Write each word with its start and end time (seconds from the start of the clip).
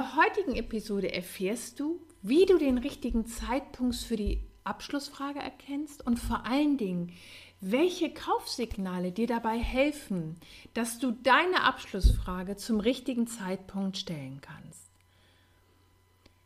Der 0.00 0.16
heutigen 0.16 0.56
Episode 0.56 1.12
erfährst 1.12 1.78
du, 1.78 2.00
wie 2.22 2.46
du 2.46 2.56
den 2.56 2.78
richtigen 2.78 3.26
Zeitpunkt 3.26 3.96
für 3.96 4.16
die 4.16 4.42
Abschlussfrage 4.64 5.40
erkennst 5.40 6.06
und 6.06 6.18
vor 6.18 6.46
allen 6.46 6.78
Dingen, 6.78 7.12
welche 7.60 8.08
Kaufsignale 8.08 9.12
dir 9.12 9.26
dabei 9.26 9.58
helfen, 9.58 10.36
dass 10.72 11.00
du 11.00 11.10
deine 11.10 11.64
Abschlussfrage 11.64 12.56
zum 12.56 12.80
richtigen 12.80 13.26
Zeitpunkt 13.26 13.98
stellen 13.98 14.40
kannst. 14.40 14.88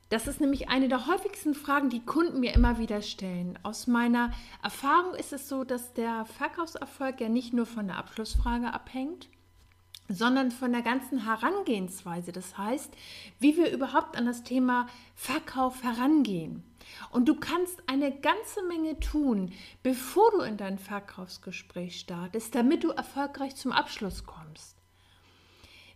Das 0.09 0.27
ist 0.27 0.41
nämlich 0.41 0.69
eine 0.69 0.89
der 0.89 1.07
häufigsten 1.07 1.55
Fragen, 1.55 1.91
die 1.91 2.05
Kunden 2.05 2.41
mir 2.41 2.55
immer 2.55 2.79
wieder 2.79 3.03
stellen. 3.03 3.57
Aus 3.63 3.87
meiner 3.87 4.33
Erfahrung 4.65 5.15
ist 5.15 5.33
es 5.33 5.49
so, 5.49 5.63
dass 5.63 5.95
der 5.95 6.25
Verkaufserfolg 6.25 7.21
ja 7.21 7.29
nicht 7.29 7.53
nur 7.53 7.67
von 7.67 7.87
der 7.87 7.99
Abschlussfrage 7.99 8.75
abhängt, 8.75 9.29
sondern 10.09 10.51
von 10.51 10.73
der 10.73 10.83
ganzen 10.83 11.25
Herangehensweise. 11.25 12.33
Das 12.33 12.59
heißt, 12.59 12.93
wie 13.41 13.57
wir 13.57 13.71
überhaupt 13.71 14.17
an 14.17 14.27
das 14.27 14.43
Thema 14.43 14.87
Verkauf 15.15 15.83
herangehen. 15.83 16.63
Und 17.11 17.27
du 17.29 17.35
kannst 17.35 17.83
eine 17.89 18.13
ganze 18.13 18.63
Menge 18.69 19.01
tun, 19.01 19.53
bevor 19.83 20.31
du 20.33 20.41
in 20.41 20.57
dein 20.57 20.79
Verkaufsgespräch 20.79 21.99
startest, 21.99 22.55
damit 22.55 22.85
du 22.85 22.91
erfolgreich 22.91 23.57
zum 23.57 23.73
Abschluss 23.73 24.25
kommst. 24.25 24.77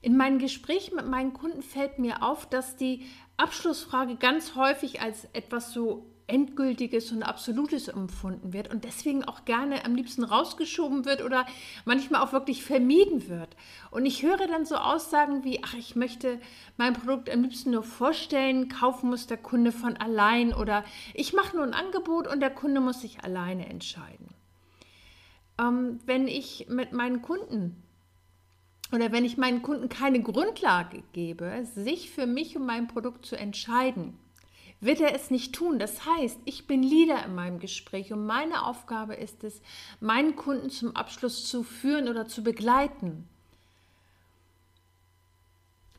In 0.01 0.17
meinen 0.17 0.39
Gesprächen 0.39 0.97
mit 0.97 1.07
meinen 1.07 1.33
Kunden 1.33 1.63
fällt 1.63 1.99
mir 1.99 2.23
auf, 2.23 2.47
dass 2.47 2.77
die 2.77 3.05
Abschlussfrage 3.39 4.17
ganz 4.17 4.55
häufig 4.55 5.01
als 5.01 5.27
etwas 5.33 5.73
so 5.73 6.05
Endgültiges 6.29 7.11
und 7.11 7.23
Absolutes 7.23 7.89
empfunden 7.89 8.53
wird 8.53 8.71
und 8.71 8.85
deswegen 8.85 9.25
auch 9.25 9.47
gerne 9.47 9.85
am 9.87 9.95
liebsten 9.95 10.25
rausgeschoben 10.25 11.07
wird 11.07 11.23
oder 11.25 11.47
manchmal 11.87 12.23
auch 12.23 12.33
wirklich 12.33 12.63
vermieden 12.63 13.29
wird. 13.29 13.57
Und 13.91 14.05
ich 14.05 14.23
höre 14.23 14.47
dann 14.47 14.67
so 14.67 14.77
Aussagen 14.77 15.43
wie, 15.43 15.61
ach, 15.65 15.75
ich 15.75 15.97
möchte 15.97 16.39
mein 16.77 16.93
Produkt 16.93 17.31
am 17.31 17.43
liebsten 17.43 17.71
nur 17.71 17.83
vorstellen, 17.83 18.69
kaufen 18.69 19.09
muss 19.09 19.27
der 19.27 19.39
Kunde 19.39 19.73
von 19.73 19.97
allein 19.97 20.53
oder 20.53 20.85
ich 21.15 21.33
mache 21.33 21.57
nur 21.57 21.65
ein 21.65 21.75
Angebot 21.75 22.27
und 22.27 22.41
der 22.41 22.51
Kunde 22.51 22.81
muss 22.81 23.01
sich 23.01 23.25
alleine 23.25 23.67
entscheiden. 23.69 24.29
Ähm, 25.59 25.99
wenn 26.05 26.29
ich 26.29 26.67
mit 26.69 26.93
meinen 26.93 27.23
Kunden 27.23 27.83
oder 28.93 29.13
wenn 29.13 29.25
ich 29.25 29.37
meinen 29.37 29.63
Kunden 29.63 29.89
keine 29.89 30.23
Grundlage 30.23 31.03
gebe, 31.13 31.65
sich 31.75 32.11
für 32.11 32.27
mich 32.27 32.57
und 32.57 32.67
mein 32.67 32.89
Produkt 32.89 33.27
zu 33.27 33.37
entscheiden, 33.37 34.19
wird 34.81 35.01
er 35.01 35.15
es 35.15 35.31
nicht 35.31 35.55
tun. 35.55 35.79
Das 35.79 36.07
heißt, 36.07 36.39
ich 36.45 36.67
bin 36.67 36.83
Leader 36.83 37.25
in 37.25 37.35
meinem 37.35 37.59
Gespräch 37.59 38.13
und 38.13 38.27
meine 38.27 38.65
Aufgabe 38.65 39.15
ist 39.15 39.45
es, 39.45 39.61
meinen 40.01 40.37
Kunden 40.37 40.71
zum 40.71 40.95
Abschluss 40.95 41.49
zu 41.49 41.63
führen 41.63 42.09
oder 42.09 42.27
zu 42.27 42.43
begleiten 42.43 43.29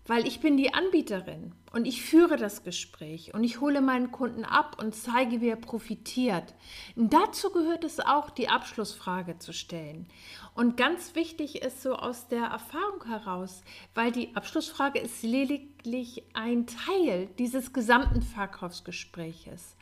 weil 0.10 0.28
ich 0.28 0.40
bin 0.40 0.58
die 0.58 0.74
Anbieterin 0.74 1.54
und 1.72 1.86
ich 1.86 2.02
führe 2.02 2.36
das 2.36 2.64
Gespräch 2.64 3.36
und 3.36 3.44
ich 3.44 3.62
hole 3.62 3.80
meinen 3.80 4.12
Kunden 4.12 4.44
ab 4.44 4.82
und 4.82 4.96
zeige, 4.96 5.40
wie 5.40 5.50
er 5.50 5.56
profitiert. 5.56 6.56
Und 6.96 7.14
dazu 7.14 7.52
gehört 7.52 7.84
es 7.84 8.00
auch, 8.00 8.32
die 8.32 8.50
Abschlussfrage 8.50 9.38
zu 9.38 9.54
stellen. 9.54 10.08
Und 10.56 10.78
ganz 10.78 11.14
wichtig 11.14 11.62
ist 11.62 11.84
so 11.84 11.94
aus 11.94 12.28
der 12.28 12.46
Erfahrung 12.46 13.06
heraus, 13.06 13.62
weil 13.94 14.12
die 14.12 14.36
Abschlussfrage 14.36 14.98
ist 14.98 15.22
lediglich 15.22 16.24
ein 16.34 16.66
Teil 16.66 17.28
dieses 17.38 17.72
gesamten 17.72 18.24
Verkaufsgespräches. 18.24 19.76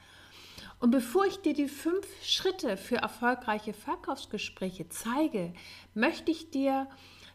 Und 0.81 0.91
bevor 0.91 1.25
ich 1.25 1.37
dir 1.37 1.53
die 1.53 1.69
fünf 1.69 2.05
Schritte 2.21 2.75
für 2.75 2.97
erfolgreiche 2.97 3.71
Verkaufsgespräche 3.71 4.89
zeige, 4.89 5.53
möchte 5.93 6.31
ich 6.31 6.51
dir 6.51 6.89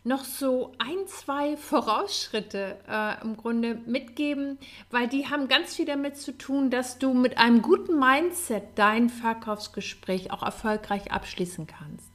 noch 0.05 0.25
so 0.25 0.73
ein, 0.79 1.07
zwei 1.07 1.57
Vorausschritte 1.57 2.77
äh, 2.89 3.23
im 3.23 3.37
Grunde 3.37 3.77
mitgeben, 3.87 4.59
weil 4.91 5.07
die 5.07 5.29
haben 5.29 5.47
ganz 5.47 5.77
viel 5.77 5.85
damit 5.85 6.17
zu 6.17 6.37
tun, 6.37 6.71
dass 6.71 6.99
du 6.99 7.15
mit 7.15 7.39
einem 7.39 7.63
guten 7.63 7.99
Mindset 7.99 8.65
dein 8.75 9.11
Verkaufsgespräch 9.11 10.33
auch 10.33 10.43
erfolgreich 10.43 11.13
abschließen 11.13 11.67
kannst. 11.67 12.11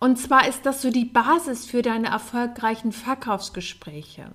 Und 0.00 0.18
zwar 0.18 0.48
ist 0.48 0.64
das 0.64 0.80
so 0.80 0.90
die 0.90 1.04
Basis 1.04 1.66
für 1.66 1.82
deine 1.82 2.08
erfolgreichen 2.08 2.92
Verkaufsgespräche. 2.92 4.30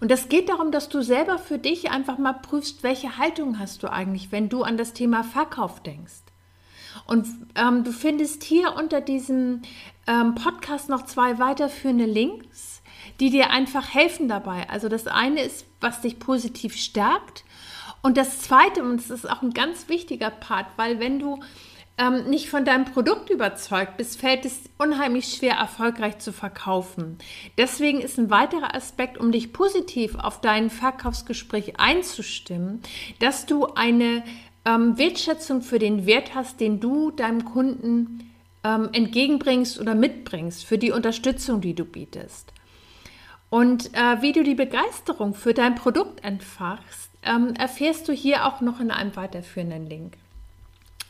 Und 0.00 0.10
das 0.10 0.28
geht 0.28 0.48
darum, 0.48 0.70
dass 0.70 0.88
du 0.88 1.02
selber 1.02 1.38
für 1.38 1.58
dich 1.58 1.90
einfach 1.90 2.18
mal 2.18 2.34
prüfst, 2.34 2.82
welche 2.82 3.18
Haltung 3.18 3.58
hast 3.58 3.82
du 3.82 3.90
eigentlich, 3.90 4.30
wenn 4.30 4.48
du 4.48 4.62
an 4.62 4.76
das 4.76 4.92
Thema 4.92 5.24
Verkauf 5.24 5.82
denkst. 5.82 6.31
Und 7.06 7.26
ähm, 7.54 7.84
du 7.84 7.92
findest 7.92 8.44
hier 8.44 8.74
unter 8.74 9.00
diesem 9.00 9.62
ähm, 10.06 10.34
Podcast 10.34 10.88
noch 10.88 11.04
zwei 11.04 11.38
weiterführende 11.38 12.06
Links, 12.06 12.82
die 13.20 13.30
dir 13.30 13.50
einfach 13.50 13.94
helfen 13.94 14.28
dabei. 14.28 14.68
Also 14.68 14.88
das 14.88 15.06
eine 15.06 15.42
ist, 15.42 15.66
was 15.80 16.00
dich 16.00 16.18
positiv 16.18 16.76
stärkt. 16.76 17.44
Und 18.02 18.16
das 18.16 18.40
zweite, 18.40 18.82
und 18.82 18.96
das 18.96 19.10
ist 19.10 19.30
auch 19.30 19.42
ein 19.42 19.52
ganz 19.52 19.88
wichtiger 19.88 20.30
Part, 20.30 20.66
weil 20.76 20.98
wenn 20.98 21.18
du 21.18 21.38
ähm, 21.98 22.24
nicht 22.28 22.48
von 22.48 22.64
deinem 22.64 22.84
Produkt 22.84 23.30
überzeugt 23.30 23.96
bist, 23.96 24.18
fällt 24.18 24.44
es 24.44 24.62
unheimlich 24.78 25.34
schwer, 25.34 25.54
erfolgreich 25.54 26.18
zu 26.18 26.32
verkaufen. 26.32 27.18
Deswegen 27.58 28.00
ist 28.00 28.18
ein 28.18 28.30
weiterer 28.30 28.74
Aspekt, 28.74 29.18
um 29.18 29.30
dich 29.30 29.52
positiv 29.52 30.16
auf 30.16 30.40
dein 30.40 30.70
Verkaufsgespräch 30.70 31.78
einzustimmen, 31.78 32.80
dass 33.18 33.46
du 33.46 33.66
eine 33.66 34.24
ähm, 34.64 34.98
Wertschätzung 34.98 35.62
für 35.62 35.78
den 35.78 36.06
Wert 36.06 36.34
hast, 36.34 36.60
den 36.60 36.80
du 36.80 37.10
deinem 37.10 37.44
Kunden 37.44 38.32
ähm, 38.64 38.90
entgegenbringst 38.92 39.80
oder 39.80 39.94
mitbringst, 39.94 40.64
für 40.64 40.78
die 40.78 40.92
Unterstützung, 40.92 41.60
die 41.60 41.74
du 41.74 41.84
bietest. 41.84 42.52
Und 43.50 43.92
äh, 43.94 44.22
wie 44.22 44.32
du 44.32 44.42
die 44.42 44.54
Begeisterung 44.54 45.34
für 45.34 45.52
dein 45.52 45.74
Produkt 45.74 46.24
entfachst, 46.24 47.10
ähm, 47.22 47.54
erfährst 47.54 48.08
du 48.08 48.12
hier 48.12 48.46
auch 48.46 48.60
noch 48.60 48.80
in 48.80 48.90
einem 48.90 49.14
weiterführenden 49.14 49.86
Link. 49.86 50.16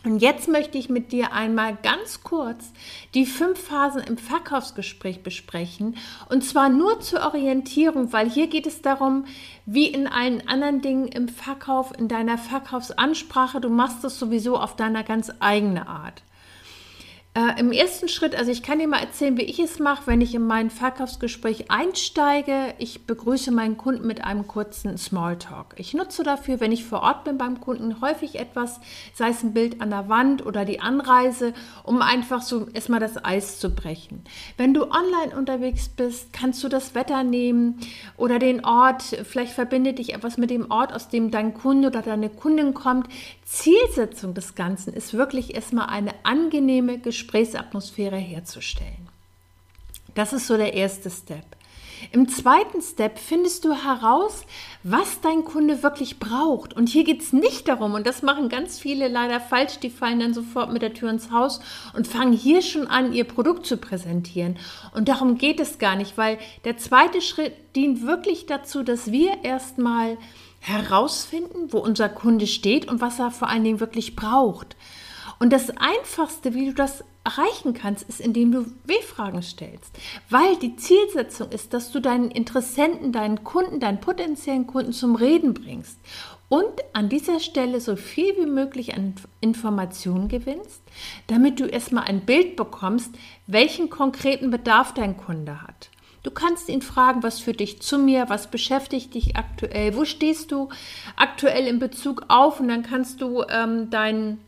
Und 0.05 0.19
jetzt 0.19 0.49
möchte 0.49 0.79
ich 0.79 0.89
mit 0.89 1.13
dir 1.13 1.33
einmal 1.33 1.77
ganz 1.81 2.23
kurz 2.25 2.73
die 3.15 3.25
fünf 3.25 3.61
Phasen 3.61 4.03
im 4.03 4.19
Verkaufsgespräch 4.19 5.23
besprechen. 5.23 5.97
Und 6.29 6.45
zwar 6.45 6.69
nur 6.69 7.01
zur 7.01 7.21
Orientierung, 7.21 8.13
weil 8.13 8.29
hier 8.29 8.49
geht 8.49 8.67
es 8.67 8.83
darum, 8.83 9.27
wie 9.65 9.87
in 9.87 10.09
allen 10.09 10.47
anderen 10.49 10.81
Dingen 10.81 11.07
im 11.07 11.29
Verkauf, 11.29 11.97
in 11.97 12.09
deiner 12.09 12.37
Verkaufsansprache, 12.37 13.61
du 13.61 13.69
machst 13.69 14.03
das 14.03 14.19
sowieso 14.19 14.59
auf 14.59 14.75
deiner 14.75 15.05
ganz 15.05 15.31
eigene 15.39 15.87
Art. 15.87 16.23
Äh, 17.34 17.59
Im 17.59 17.72
ersten 17.72 18.09
Schritt, 18.09 18.37
also 18.37 18.50
ich 18.50 18.62
kann 18.62 18.78
dir 18.78 18.87
mal 18.87 19.00
erzählen, 19.00 19.38
wie 19.38 19.44
ich 19.44 19.59
es 19.59 19.78
mache, 19.78 20.03
wenn 20.04 20.20
ich 20.20 20.34
in 20.34 20.47
mein 20.47 20.69
Verkaufsgespräch 20.69 21.70
einsteige. 21.70 22.75
Ich 22.76 23.06
begrüße 23.06 23.50
meinen 23.50 23.78
Kunden 23.78 24.06
mit 24.06 24.22
einem 24.22 24.47
kurzen 24.47 24.98
Smalltalk. 24.98 25.75
Ich 25.78 25.94
nutze 25.94 26.25
dafür, 26.25 26.60
wenn 26.60 26.72
ich 26.72 26.84
vor 26.84 27.00
Ort 27.00 27.25
bin 27.25 27.38
beim 27.38 27.59
Kunden, 27.59 28.03
häufig 28.03 28.39
etwas, 28.39 28.80
sei 29.15 29.30
es 29.30 29.42
ein 29.42 29.54
Bild 29.54 29.80
an 29.80 29.89
der 29.89 30.10
Wand 30.10 30.45
oder 30.45 30.66
die 30.66 30.80
Anreise, 30.80 31.54
um 31.84 32.03
einfach 32.03 32.42
so 32.42 32.66
erstmal 32.74 33.01
das 33.01 33.24
Eis 33.24 33.59
zu 33.59 33.74
brechen. 33.74 34.24
Wenn 34.59 34.74
du 34.74 34.91
online 34.91 35.34
unterwegs 35.34 35.89
bist, 35.89 36.34
kannst 36.34 36.62
du 36.62 36.68
das 36.68 36.95
Wetter 36.95 37.24
nehmen 37.24 37.80
oder 38.18 38.39
den 38.39 38.62
Ort. 38.62 39.04
Vielleicht 39.24 39.54
verbindet 39.54 39.98
dich 39.98 40.12
etwas 40.12 40.36
mit 40.36 40.51
dem 40.51 40.71
Ort, 40.71 40.92
aus 40.92 41.09
dem 41.09 41.30
dein 41.30 41.54
Kunde 41.54 41.89
oder 41.89 42.03
deine 42.03 42.28
Kundin 42.28 42.74
kommt. 42.74 43.09
Zielsetzung 43.47 44.34
des 44.34 44.54
Ganzen 44.54 44.92
ist 44.92 45.15
wirklich 45.15 45.54
erstmal 45.54 45.86
eine 45.86 46.12
angenehme 46.24 46.98
Gesprächsatmosphäre 47.22 48.16
herzustellen. 48.16 49.09
Das 50.15 50.33
ist 50.33 50.48
so 50.48 50.57
der 50.57 50.74
erste 50.74 51.09
Step. 51.09 51.45
Im 52.10 52.28
zweiten 52.28 52.83
Step 52.83 53.16
findest 53.16 53.65
du 53.65 53.72
heraus, 53.74 54.45
was 54.83 55.21
dein 55.21 55.45
Kunde 55.45 55.84
wirklich 55.84 56.19
braucht. 56.19 56.74
Und 56.74 56.89
hier 56.89 57.04
geht 57.04 57.22
es 57.22 57.33
nicht 57.33 57.69
darum, 57.69 57.95
und 57.95 58.09
das 58.09 58.22
machen 58.22 58.48
ganz 58.48 58.80
viele 58.80 59.07
leider 59.07 59.39
falsch, 59.39 59.78
die 59.78 59.89
fallen 59.89 60.19
dann 60.19 60.34
sofort 60.34 60.72
mit 60.72 60.83
der 60.83 60.95
Tür 60.95 61.10
ins 61.10 61.30
Haus 61.30 61.60
und 61.95 62.09
fangen 62.09 62.33
hier 62.33 62.60
schon 62.60 62.89
an, 62.89 63.13
ihr 63.13 63.22
Produkt 63.22 63.66
zu 63.66 63.77
präsentieren. 63.77 64.59
Und 64.92 65.09
darum 65.09 65.39
geht 65.39 65.60
es 65.60 65.78
gar 65.78 65.95
nicht, 65.95 66.19
weil 66.19 66.39
der 66.65 66.77
zweite 66.77 67.22
Schritt 67.22 67.54
dient 67.77 68.04
wirklich 68.04 68.47
dazu, 68.47 68.83
dass 68.83 69.13
wir 69.13 69.45
erstmal 69.45 70.19
herausfinden, 70.59 71.72
wo 71.72 71.78
unser 71.78 72.09
Kunde 72.09 72.48
steht 72.48 72.89
und 72.89 73.01
was 73.01 73.21
er 73.21 73.30
vor 73.30 73.48
allen 73.48 73.63
Dingen 73.63 73.80
wirklich 73.80 74.16
braucht. 74.16 74.74
Und 75.39 75.53
das 75.53 75.71
Einfachste, 75.71 76.55
wie 76.55 76.67
du 76.67 76.75
das 76.75 77.05
erreichen 77.25 77.75
kannst, 77.75 78.09
ist, 78.09 78.21
indem 78.21 78.53
du 78.53 78.67
W-Fragen 78.84 79.43
stellst. 79.43 79.97
Weil 80.29 80.57
die 80.57 80.77
Zielsetzung 80.77 81.51
ist, 81.51 81.73
dass 81.73 81.93
du 81.93 82.01
deinen 82.01 82.31
Interessenten, 82.31 83.13
deinen 83.13 83.45
Kunden, 83.45 83.81
deinen 83.81 84.01
potenziellen 84.01 84.67
Kunden 84.67 84.93
zum 84.93 85.15
Reden 85.15 85.55
bringst 85.55 85.99
und 86.53 86.84
an 86.93 87.09
dieser 87.09 87.41
Stelle 87.41 87.81
so 87.81 87.97
viel 87.97 88.37
wie 88.37 88.45
möglich 88.45 88.95
an 88.95 89.15
Informationen 89.41 90.29
gewinnst, 90.29 90.83
damit 91.27 91.59
du 91.59 91.65
erstmal 91.65 92.05
ein 92.05 92.27
Bild 92.27 92.57
bekommst, 92.57 93.15
welchen 93.47 93.89
konkreten 93.89 94.51
Bedarf 94.51 94.93
dein 94.93 95.17
Kunde 95.17 95.63
hat. 95.63 95.89
Du 96.23 96.31
kannst 96.31 96.69
ihn 96.69 96.83
fragen, 96.83 97.23
was 97.23 97.41
für 97.41 97.55
dich 97.55 97.81
zu 97.81 97.99
mir, 97.99 98.29
was 98.29 98.51
beschäftigt 98.51 99.15
dich 99.15 99.34
aktuell, 99.34 99.97
wo 99.97 100.05
stehst 100.05 100.53
du 100.53 100.69
aktuell 101.17 101.67
in 101.67 101.79
Bezug 101.79 102.27
auf 102.29 102.61
und 102.61 102.69
dann 102.69 102.83
kannst 102.83 103.23
du 103.23 103.43
ähm, 103.49 103.89
dein, 103.89 104.39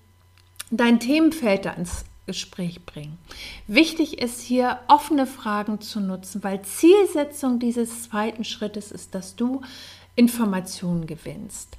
dein 0.71 1.01
Themenfeld 1.01 1.65
da 1.65 1.73
ins 1.73 2.05
Gespräch 2.27 2.85
bringen. 2.87 3.19
Wichtig 3.67 4.19
ist 4.19 4.41
hier 4.41 4.81
offene 4.89 5.27
Fragen 5.27 5.81
zu 5.81 6.01
nutzen, 6.01 6.43
weil 6.43 6.63
Zielsetzung 6.63 7.59
dieses 7.59 8.05
zweiten 8.05 8.45
Schrittes 8.45 8.91
ist, 8.93 9.15
dass 9.15 9.37
du 9.37 9.61
Informationen 10.17 11.07
gewinnst. 11.07 11.77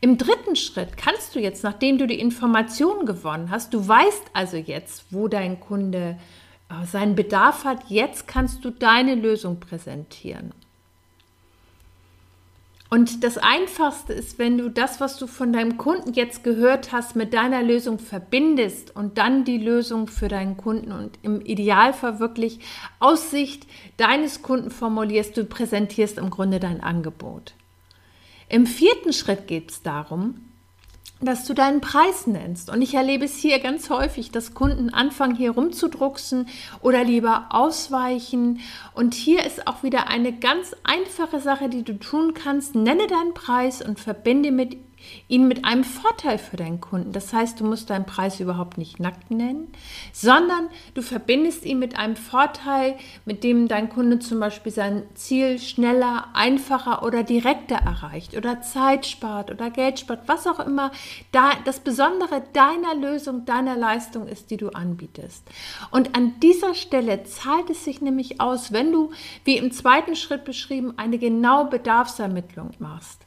Im 0.00 0.16
dritten 0.16 0.56
Schritt 0.56 0.96
kannst 0.96 1.34
du 1.34 1.40
jetzt, 1.40 1.64
nachdem 1.64 1.98
du 1.98 2.06
die 2.06 2.20
Informationen 2.20 3.06
gewonnen 3.06 3.50
hast, 3.50 3.74
du 3.74 3.86
weißt 3.86 4.22
also 4.32 4.56
jetzt, 4.56 5.06
wo 5.10 5.28
dein 5.28 5.60
Kunde 5.60 6.16
äh, 6.70 6.86
seinen 6.86 7.14
Bedarf 7.14 7.64
hat, 7.64 7.80
jetzt 7.88 8.26
kannst 8.26 8.64
du 8.64 8.70
deine 8.70 9.14
Lösung 9.14 9.60
präsentieren. 9.60 10.52
Und 12.92 13.22
das 13.22 13.38
Einfachste 13.38 14.12
ist, 14.12 14.40
wenn 14.40 14.58
du 14.58 14.68
das, 14.68 14.98
was 14.98 15.16
du 15.16 15.28
von 15.28 15.52
deinem 15.52 15.78
Kunden 15.78 16.12
jetzt 16.12 16.42
gehört 16.42 16.90
hast, 16.90 17.14
mit 17.14 17.32
deiner 17.32 17.62
Lösung 17.62 18.00
verbindest 18.00 18.96
und 18.96 19.16
dann 19.16 19.44
die 19.44 19.58
Lösung 19.58 20.08
für 20.08 20.26
deinen 20.26 20.56
Kunden 20.56 20.90
und 20.90 21.16
im 21.22 21.40
Idealfall 21.40 22.18
wirklich 22.18 22.58
aus 22.98 23.30
Sicht 23.30 23.68
deines 23.96 24.42
Kunden 24.42 24.72
formulierst, 24.72 25.36
du 25.36 25.44
präsentierst 25.44 26.18
im 26.18 26.30
Grunde 26.30 26.58
dein 26.58 26.82
Angebot. 26.82 27.54
Im 28.48 28.66
vierten 28.66 29.12
Schritt 29.12 29.46
geht 29.46 29.70
es 29.70 29.82
darum, 29.82 30.49
dass 31.20 31.44
du 31.46 31.54
deinen 31.54 31.80
Preis 31.80 32.26
nennst. 32.26 32.70
Und 32.70 32.82
ich 32.82 32.94
erlebe 32.94 33.24
es 33.24 33.36
hier 33.36 33.58
ganz 33.58 33.90
häufig, 33.90 34.30
dass 34.30 34.54
Kunden 34.54 34.90
anfangen, 34.90 35.36
hier 35.36 35.52
rumzudrucksen 35.52 36.48
oder 36.80 37.04
lieber 37.04 37.46
ausweichen. 37.50 38.60
Und 38.94 39.14
hier 39.14 39.44
ist 39.44 39.66
auch 39.66 39.82
wieder 39.82 40.08
eine 40.08 40.32
ganz 40.32 40.74
einfache 40.84 41.40
Sache, 41.40 41.68
die 41.68 41.82
du 41.82 41.98
tun 41.98 42.34
kannst. 42.34 42.74
Nenne 42.74 43.06
deinen 43.06 43.34
Preis 43.34 43.82
und 43.82 44.00
verbinde 44.00 44.50
mit 44.50 44.78
ihn 45.28 45.48
mit 45.48 45.64
einem 45.64 45.84
Vorteil 45.84 46.38
für 46.38 46.56
deinen 46.56 46.80
Kunden. 46.80 47.12
Das 47.12 47.32
heißt, 47.32 47.60
du 47.60 47.64
musst 47.64 47.90
deinen 47.90 48.06
Preis 48.06 48.40
überhaupt 48.40 48.78
nicht 48.78 49.00
nackt 49.00 49.30
nennen, 49.30 49.68
sondern 50.12 50.68
du 50.94 51.02
verbindest 51.02 51.64
ihn 51.64 51.78
mit 51.78 51.98
einem 51.98 52.16
Vorteil, 52.16 52.96
mit 53.24 53.44
dem 53.44 53.68
dein 53.68 53.88
Kunde 53.88 54.18
zum 54.18 54.40
Beispiel 54.40 54.72
sein 54.72 55.02
Ziel 55.14 55.58
schneller, 55.58 56.28
einfacher 56.34 57.02
oder 57.02 57.22
direkter 57.22 57.76
erreicht 57.76 58.36
oder 58.36 58.60
Zeit 58.62 59.06
spart 59.06 59.50
oder 59.50 59.70
Geld 59.70 60.00
spart, 60.00 60.22
was 60.26 60.46
auch 60.46 60.60
immer 60.60 60.90
da 61.32 61.52
das 61.64 61.80
Besondere 61.80 62.42
deiner 62.52 62.94
Lösung, 62.94 63.44
deiner 63.44 63.76
Leistung 63.76 64.26
ist, 64.26 64.50
die 64.50 64.56
du 64.56 64.70
anbietest. 64.70 65.46
Und 65.90 66.16
an 66.16 66.38
dieser 66.40 66.74
Stelle 66.74 67.24
zahlt 67.24 67.70
es 67.70 67.84
sich 67.84 68.00
nämlich 68.00 68.40
aus, 68.40 68.72
wenn 68.72 68.92
du, 68.92 69.10
wie 69.44 69.56
im 69.56 69.72
zweiten 69.72 70.16
Schritt 70.16 70.44
beschrieben, 70.44 70.94
eine 70.96 71.18
genaue 71.18 71.66
Bedarfsermittlung 71.66 72.70
machst. 72.78 73.24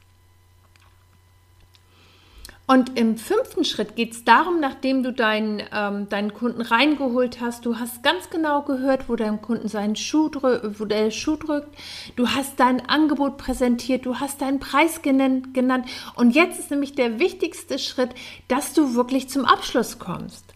Und 2.66 2.98
im 2.98 3.18
fünften 3.18 3.64
Schritt 3.64 3.94
geht 3.94 4.12
es 4.12 4.24
darum, 4.24 4.58
nachdem 4.58 5.02
du 5.02 5.12
deinen, 5.12 5.62
ähm, 5.70 6.08
deinen 6.08 6.32
Kunden 6.32 6.62
reingeholt 6.62 7.40
hast, 7.42 7.66
du 7.66 7.78
hast 7.78 8.02
ganz 8.02 8.30
genau 8.30 8.62
gehört, 8.62 9.10
wo 9.10 9.16
dein 9.16 9.42
Kunden 9.42 9.68
seinen 9.68 9.96
Schuh 9.96 10.30
wo 10.32 10.84
der 10.86 11.10
Schuh 11.10 11.36
drückt, 11.36 11.76
du 12.16 12.28
hast 12.28 12.58
dein 12.58 12.88
Angebot 12.88 13.36
präsentiert, 13.36 14.06
du 14.06 14.18
hast 14.18 14.40
deinen 14.40 14.60
Preis 14.60 15.02
genannt, 15.02 15.52
genannt. 15.52 15.86
Und 16.14 16.34
jetzt 16.34 16.58
ist 16.58 16.70
nämlich 16.70 16.94
der 16.94 17.18
wichtigste 17.18 17.78
Schritt, 17.78 18.10
dass 18.48 18.72
du 18.72 18.94
wirklich 18.94 19.28
zum 19.28 19.44
Abschluss 19.44 19.98
kommst. 19.98 20.53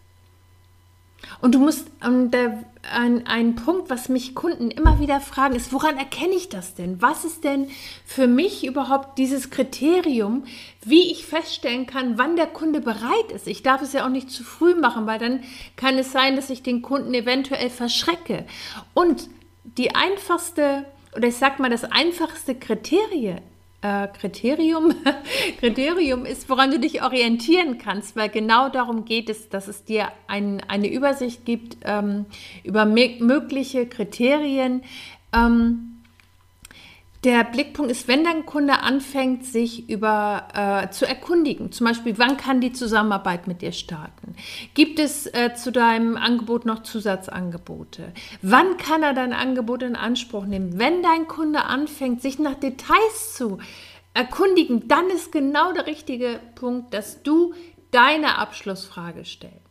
Und 1.41 1.55
du 1.55 1.59
musst, 1.59 1.87
ähm, 2.03 2.31
der, 2.31 2.63
ein, 2.91 3.27
ein 3.27 3.55
Punkt, 3.55 3.89
was 3.89 4.09
mich 4.09 4.35
Kunden 4.35 4.71
immer 4.71 4.99
wieder 4.99 5.19
fragen, 5.19 5.55
ist, 5.55 5.71
woran 5.73 5.97
erkenne 5.97 6.33
ich 6.33 6.49
das 6.49 6.75
denn? 6.75 7.01
Was 7.01 7.25
ist 7.25 7.43
denn 7.43 7.67
für 8.05 8.27
mich 8.27 8.65
überhaupt 8.65 9.17
dieses 9.17 9.49
Kriterium, 9.49 10.43
wie 10.83 11.11
ich 11.11 11.25
feststellen 11.25 11.85
kann, 11.85 12.17
wann 12.17 12.35
der 12.35 12.47
Kunde 12.47 12.81
bereit 12.81 13.31
ist? 13.33 13.47
Ich 13.47 13.63
darf 13.63 13.81
es 13.81 13.93
ja 13.93 14.05
auch 14.05 14.09
nicht 14.09 14.31
zu 14.31 14.43
früh 14.43 14.75
machen, 14.75 15.05
weil 15.05 15.19
dann 15.19 15.43
kann 15.75 15.97
es 15.97 16.11
sein, 16.11 16.35
dass 16.35 16.49
ich 16.49 16.63
den 16.63 16.81
Kunden 16.81 17.13
eventuell 17.13 17.69
verschrecke. 17.69 18.45
Und 18.93 19.29
die 19.63 19.95
einfachste, 19.95 20.85
oder 21.15 21.27
ich 21.27 21.35
sag 21.35 21.59
mal, 21.59 21.69
das 21.69 21.83
einfachste 21.83 22.55
Kriterium 22.55 23.39
äh, 23.81 24.07
Kriterium. 24.07 24.93
Kriterium 25.59 26.25
ist, 26.25 26.49
woran 26.49 26.71
du 26.71 26.79
dich 26.79 27.03
orientieren 27.03 27.77
kannst, 27.77 28.15
weil 28.15 28.29
genau 28.29 28.69
darum 28.69 29.05
geht 29.05 29.29
es, 29.29 29.49
dass 29.49 29.67
es 29.67 29.83
dir 29.83 30.09
ein, 30.27 30.61
eine 30.67 30.91
Übersicht 30.91 31.45
gibt 31.45 31.77
ähm, 31.83 32.25
über 32.63 32.85
mögliche 32.85 33.87
Kriterien. 33.87 34.81
Ähm, 35.33 35.98
der 37.23 37.43
Blickpunkt 37.43 37.91
ist, 37.91 38.07
wenn 38.07 38.23
dein 38.23 38.45
Kunde 38.45 38.79
anfängt, 38.79 39.45
sich 39.45 39.89
über 39.89 40.47
äh, 40.53 40.89
zu 40.89 41.05
erkundigen, 41.05 41.71
zum 41.71 41.87
Beispiel, 41.87 42.17
wann 42.17 42.37
kann 42.37 42.61
die 42.61 42.71
Zusammenarbeit 42.71 43.45
mit 43.45 43.61
dir 43.61 43.73
starten? 43.73 44.35
Gibt 44.73 44.99
es 44.99 45.25
äh, 45.27 45.53
zu 45.53 45.71
deinem 45.71 46.15
Angebot 46.15 46.65
noch 46.65 46.83
Zusatzangebote? 46.83 48.13
Wann 48.41 48.77
kann 48.77 49.03
er 49.03 49.13
dein 49.13 49.33
Angebot 49.33 49.83
in 49.83 49.97
Anspruch 49.97 50.45
nehmen? 50.45 50.79
Wenn 50.79 51.03
dein 51.03 51.27
Kunde 51.27 51.65
anfängt, 51.65 52.21
sich 52.21 52.39
nach 52.39 52.55
Details 52.55 53.35
zu 53.35 53.57
erkundigen, 54.13 54.87
dann 54.87 55.09
ist 55.09 55.33
genau 55.33 55.73
der 55.73 55.87
richtige 55.87 56.39
Punkt, 56.55 56.93
dass 56.93 57.21
du 57.21 57.53
deine 57.91 58.37
Abschlussfrage 58.37 59.25
stellst 59.25 59.68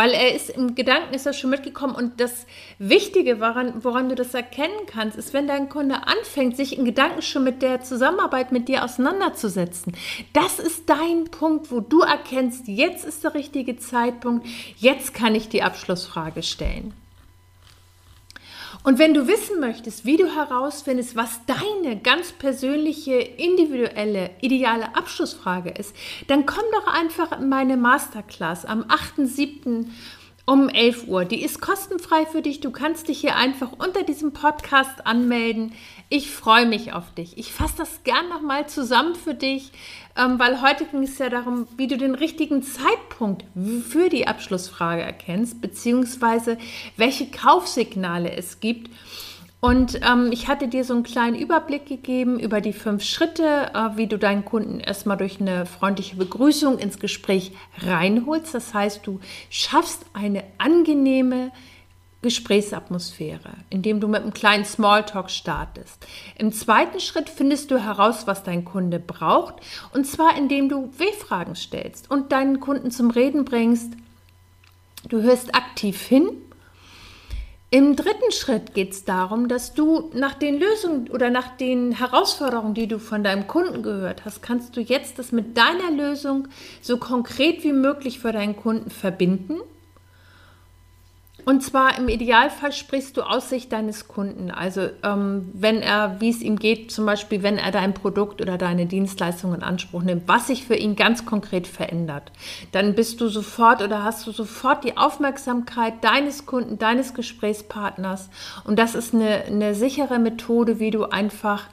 weil 0.00 0.12
er 0.12 0.34
ist 0.34 0.48
im 0.48 0.74
Gedanken 0.74 1.12
ist 1.12 1.26
er 1.26 1.34
schon 1.34 1.50
mitgekommen 1.50 1.94
und 1.94 2.22
das 2.22 2.46
Wichtige, 2.78 3.38
woran, 3.38 3.84
woran 3.84 4.08
du 4.08 4.14
das 4.14 4.32
erkennen 4.32 4.86
kannst, 4.86 5.18
ist, 5.18 5.34
wenn 5.34 5.46
dein 5.46 5.68
Kunde 5.68 6.06
anfängt, 6.06 6.56
sich 6.56 6.78
in 6.78 6.86
Gedanken 6.86 7.20
schon 7.20 7.44
mit 7.44 7.60
der 7.60 7.82
Zusammenarbeit 7.82 8.50
mit 8.50 8.68
dir 8.68 8.82
auseinanderzusetzen. 8.82 9.92
Das 10.32 10.58
ist 10.58 10.88
dein 10.88 11.24
Punkt, 11.24 11.70
wo 11.70 11.80
du 11.80 12.00
erkennst, 12.00 12.66
jetzt 12.66 13.04
ist 13.04 13.24
der 13.24 13.34
richtige 13.34 13.76
Zeitpunkt, 13.76 14.46
jetzt 14.78 15.12
kann 15.12 15.34
ich 15.34 15.50
die 15.50 15.62
Abschlussfrage 15.62 16.42
stellen. 16.42 16.94
Und 18.82 18.98
wenn 18.98 19.12
du 19.12 19.28
wissen 19.28 19.60
möchtest, 19.60 20.06
wie 20.06 20.16
du 20.16 20.26
herausfindest, 20.34 21.14
was 21.14 21.40
deine 21.44 21.98
ganz 22.00 22.32
persönliche, 22.32 23.12
individuelle, 23.12 24.30
ideale 24.40 24.96
Abschlussfrage 24.96 25.70
ist, 25.70 25.94
dann 26.28 26.46
komm 26.46 26.64
doch 26.72 26.86
einfach 26.86 27.38
in 27.38 27.50
meine 27.50 27.76
Masterclass 27.76 28.64
am 28.64 28.84
8.7 28.84 29.86
um 30.46 30.68
11 30.68 31.06
Uhr. 31.06 31.24
Die 31.24 31.42
ist 31.42 31.60
kostenfrei 31.60 32.26
für 32.26 32.42
dich. 32.42 32.60
Du 32.60 32.70
kannst 32.70 33.08
dich 33.08 33.20
hier 33.20 33.36
einfach 33.36 33.72
unter 33.72 34.02
diesem 34.02 34.32
Podcast 34.32 35.06
anmelden. 35.06 35.72
Ich 36.08 36.30
freue 36.30 36.66
mich 36.66 36.92
auf 36.92 37.12
dich. 37.14 37.38
Ich 37.38 37.52
fasse 37.52 37.74
das 37.78 38.02
gern 38.02 38.28
nochmal 38.28 38.68
zusammen 38.68 39.14
für 39.14 39.34
dich, 39.34 39.70
ähm, 40.16 40.38
weil 40.38 40.60
heute 40.60 40.84
ging 40.86 41.04
es 41.04 41.18
ja 41.18 41.28
darum, 41.28 41.68
wie 41.76 41.86
du 41.86 41.96
den 41.96 42.14
richtigen 42.14 42.62
Zeitpunkt 42.62 43.44
für 43.88 44.08
die 44.08 44.26
Abschlussfrage 44.26 45.02
erkennst, 45.02 45.60
beziehungsweise 45.60 46.58
welche 46.96 47.30
Kaufsignale 47.30 48.32
es 48.32 48.60
gibt. 48.60 48.90
Und 49.60 50.00
ähm, 50.02 50.30
ich 50.32 50.48
hatte 50.48 50.68
dir 50.68 50.84
so 50.84 50.94
einen 50.94 51.02
kleinen 51.02 51.36
Überblick 51.36 51.84
gegeben 51.84 52.40
über 52.40 52.62
die 52.62 52.72
fünf 52.72 53.04
Schritte, 53.04 53.70
äh, 53.74 53.96
wie 53.96 54.06
du 54.06 54.18
deinen 54.18 54.44
Kunden 54.46 54.80
erstmal 54.80 55.18
durch 55.18 55.38
eine 55.38 55.66
freundliche 55.66 56.16
Begrüßung 56.16 56.78
ins 56.78 56.98
Gespräch 56.98 57.52
reinholst. 57.78 58.54
Das 58.54 58.72
heißt, 58.72 59.06
du 59.06 59.20
schaffst 59.50 60.06
eine 60.14 60.44
angenehme 60.56 61.52
Gesprächsatmosphäre, 62.22 63.50
indem 63.68 64.00
du 64.00 64.08
mit 64.08 64.22
einem 64.22 64.32
kleinen 64.32 64.64
Smalltalk 64.64 65.30
startest. 65.30 66.06
Im 66.38 66.52
zweiten 66.52 67.00
Schritt 67.00 67.28
findest 67.28 67.70
du 67.70 67.78
heraus, 67.78 68.26
was 68.26 68.42
dein 68.42 68.64
Kunde 68.64 68.98
braucht, 68.98 69.56
und 69.94 70.06
zwar 70.06 70.36
indem 70.36 70.68
du 70.68 70.90
W-Fragen 70.98 71.54
stellst 71.54 72.10
und 72.10 72.32
deinen 72.32 72.60
Kunden 72.60 72.90
zum 72.90 73.10
Reden 73.10 73.44
bringst. 73.44 73.92
Du 75.08 75.22
hörst 75.22 75.54
aktiv 75.54 76.00
hin 76.02 76.30
im 77.72 77.94
dritten 77.94 78.32
Schritt 78.32 78.74
geht 78.74 78.92
es 78.92 79.04
darum, 79.04 79.46
dass 79.46 79.74
du 79.74 80.10
nach 80.12 80.34
den 80.34 80.58
Lösungen 80.58 81.08
oder 81.08 81.30
nach 81.30 81.56
den 81.56 81.92
Herausforderungen, 81.92 82.74
die 82.74 82.88
du 82.88 82.98
von 82.98 83.22
deinem 83.22 83.46
Kunden 83.46 83.84
gehört 83.84 84.24
hast, 84.24 84.42
kannst 84.42 84.76
du 84.76 84.80
jetzt 84.80 85.20
das 85.20 85.30
mit 85.30 85.56
deiner 85.56 85.92
Lösung 85.92 86.48
so 86.80 86.96
konkret 86.96 87.62
wie 87.62 87.72
möglich 87.72 88.18
für 88.18 88.32
deinen 88.32 88.56
Kunden 88.56 88.90
verbinden. 88.90 89.60
Und 91.44 91.62
zwar 91.62 91.98
im 91.98 92.08
Idealfall 92.08 92.72
sprichst 92.72 93.16
du 93.16 93.22
aus 93.22 93.48
Sicht 93.48 93.72
deines 93.72 94.08
Kunden. 94.08 94.50
Also 94.50 94.88
ähm, 95.02 95.50
wenn 95.52 95.82
er, 95.82 96.20
wie 96.20 96.30
es 96.30 96.40
ihm 96.40 96.58
geht, 96.58 96.90
zum 96.90 97.06
Beispiel, 97.06 97.42
wenn 97.42 97.58
er 97.58 97.70
dein 97.70 97.94
Produkt 97.94 98.40
oder 98.40 98.58
deine 98.58 98.86
Dienstleistung 98.86 99.54
in 99.54 99.62
Anspruch 99.62 100.02
nimmt, 100.02 100.26
was 100.26 100.46
sich 100.46 100.64
für 100.64 100.76
ihn 100.76 100.96
ganz 100.96 101.26
konkret 101.26 101.66
verändert, 101.66 102.32
dann 102.72 102.94
bist 102.94 103.20
du 103.20 103.28
sofort 103.28 103.82
oder 103.82 104.04
hast 104.04 104.26
du 104.26 104.32
sofort 104.32 104.84
die 104.84 104.96
Aufmerksamkeit 104.96 106.02
deines 106.02 106.46
Kunden, 106.46 106.78
deines 106.78 107.14
Gesprächspartners. 107.14 108.30
Und 108.64 108.78
das 108.78 108.94
ist 108.94 109.14
eine, 109.14 109.44
eine 109.44 109.74
sichere 109.74 110.18
Methode, 110.18 110.80
wie 110.80 110.90
du 110.90 111.04
einfach 111.04 111.64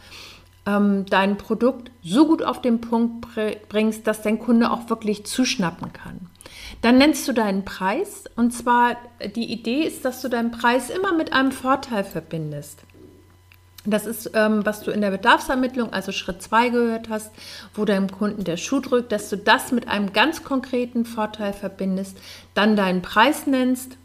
ähm, 0.67 1.05
dein 1.09 1.38
Produkt 1.38 1.91
so 2.03 2.27
gut 2.27 2.43
auf 2.43 2.62
den 2.62 2.81
Punkt 2.81 3.27
bringst, 3.69 4.05
dass 4.05 4.21
dein 4.21 4.39
Kunde 4.39 4.69
auch 4.71 4.89
wirklich 4.89 5.25
zuschnappen 5.25 5.93
kann. 5.93 6.29
Dann 6.81 6.97
nennst 6.97 7.27
du 7.27 7.33
deinen 7.33 7.65
Preis 7.65 8.25
und 8.35 8.51
zwar 8.51 8.97
die 9.35 9.51
Idee 9.51 9.83
ist, 9.83 10.05
dass 10.05 10.21
du 10.21 10.29
deinen 10.29 10.51
Preis 10.51 10.89
immer 10.89 11.13
mit 11.13 11.33
einem 11.33 11.51
Vorteil 11.51 12.03
verbindest. 12.03 12.83
Das 13.85 14.05
ist, 14.05 14.31
ähm, 14.33 14.65
was 14.65 14.81
du 14.81 14.91
in 14.91 14.99
der 14.99 15.11
Bedarfsermittlung, 15.11 15.93
also 15.93 16.11
Schritt 16.11 16.41
2 16.41 16.69
gehört 16.69 17.07
hast, 17.09 17.31
wo 17.73 17.85
deinem 17.85 18.11
Kunden 18.11 18.43
der 18.43 18.57
Schuh 18.57 18.81
drückt, 18.81 19.13
dass 19.13 19.29
du 19.29 19.37
das 19.37 19.71
mit 19.71 19.87
einem 19.87 20.11
ganz 20.11 20.43
konkreten 20.43 21.05
Vorteil 21.05 21.53
verbindest, 21.53 22.17
dann 22.53 22.75
deinen 22.75 23.01
Preis 23.01 23.47
nennst 23.47 23.97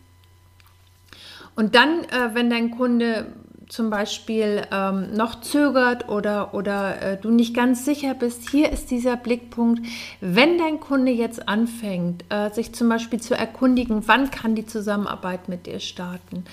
und 1.56 1.75
dann, 1.75 2.04
äh, 2.04 2.34
wenn 2.34 2.49
dein 2.49 2.70
Kunde 2.70 3.26
zum 3.73 3.88
Beispiel 3.88 4.67
ähm, 4.71 5.14
noch 5.14 5.41
zögert 5.41 6.11
oder, 6.11 6.52
oder 6.52 7.00
äh, 7.00 7.17
du 7.17 7.31
nicht 7.31 7.57
ganz 7.57 7.87
sicher 7.87 8.12
bist, 8.12 8.50
hier 8.50 8.71
ist 8.71 8.91
dieser 8.91 9.17
Blickpunkt. 9.17 9.87
Wenn 10.21 10.59
dein 10.59 10.79
Kunde 10.79 11.11
jetzt 11.11 11.49
anfängt, 11.49 12.23
äh, 12.29 12.50
sich 12.50 12.75
zum 12.75 12.91
Beispiel 12.91 13.19
zu 13.19 13.35
erkundigen, 13.35 14.07
wann 14.07 14.31
kann 14.31 14.55
die 14.55 14.67
Zusammenarbeit 14.67 15.49
mit 15.49 15.64
dir 15.64 15.81
starten, 15.81 16.45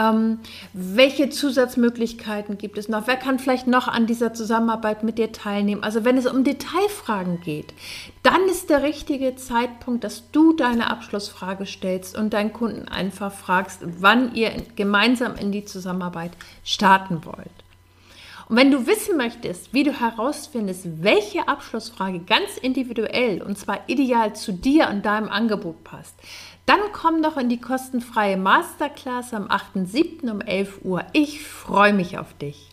ähm, 0.00 0.38
welche 0.72 1.28
Zusatzmöglichkeiten 1.28 2.56
gibt 2.56 2.78
es 2.78 2.88
noch? 2.88 3.06
Wer 3.06 3.16
kann 3.16 3.38
vielleicht 3.38 3.66
noch 3.66 3.86
an 3.86 4.06
dieser 4.06 4.32
Zusammenarbeit 4.32 5.02
mit 5.02 5.18
dir 5.18 5.32
teilnehmen? 5.32 5.82
Also 5.82 6.04
wenn 6.04 6.16
es 6.16 6.26
um 6.26 6.42
Detailfragen 6.42 7.40
geht, 7.42 7.74
dann 8.22 8.48
ist 8.48 8.70
der 8.70 8.82
richtige 8.82 9.36
Zeitpunkt, 9.36 10.04
dass 10.04 10.30
du 10.30 10.54
deine 10.54 10.90
Abschlussfrage 10.90 11.66
stellst 11.66 12.16
und 12.16 12.32
deinen 12.32 12.52
Kunden 12.52 12.88
einfach 12.88 13.32
fragst, 13.32 13.80
wann 13.82 14.34
ihr 14.34 14.50
gemeinsam 14.74 15.36
in 15.36 15.52
die 15.52 15.66
Zusammenarbeit 15.66 16.32
starten 16.64 17.24
wollt. 17.24 17.50
Und 18.50 18.56
wenn 18.56 18.72
du 18.72 18.88
wissen 18.88 19.16
möchtest, 19.16 19.72
wie 19.72 19.84
du 19.84 19.92
herausfindest, 19.92 21.04
welche 21.04 21.46
Abschlussfrage 21.46 22.18
ganz 22.18 22.56
individuell 22.60 23.42
und 23.42 23.56
zwar 23.56 23.88
ideal 23.88 24.34
zu 24.34 24.52
dir 24.52 24.88
und 24.88 25.06
deinem 25.06 25.28
Angebot 25.28 25.84
passt, 25.84 26.16
dann 26.66 26.80
komm 26.92 27.22
doch 27.22 27.36
in 27.36 27.48
die 27.48 27.60
kostenfreie 27.60 28.36
Masterclass 28.36 29.34
am 29.34 29.48
8.7. 29.48 30.30
um 30.30 30.40
11 30.40 30.80
Uhr. 30.84 31.04
Ich 31.12 31.42
freue 31.44 31.92
mich 31.92 32.18
auf 32.18 32.34
dich. 32.34 32.70